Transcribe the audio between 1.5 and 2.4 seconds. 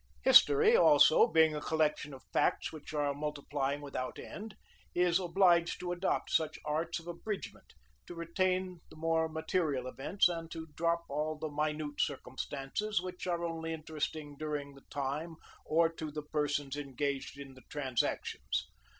a collection of